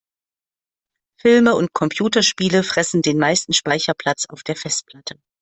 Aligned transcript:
Filme 1.19 1.53
und 1.53 1.73
Computerspiele 1.73 2.63
fressen 2.63 3.03
den 3.03 3.19
meisten 3.19 3.53
Speicherplatz 3.53 4.25
auf 4.29 4.41
der 4.41 4.55
Festplatte. 4.55 5.19